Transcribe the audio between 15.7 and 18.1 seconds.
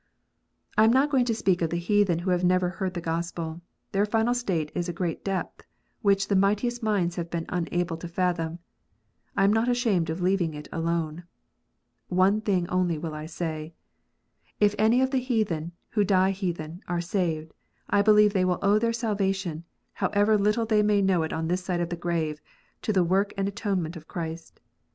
who die heathen, are saved, I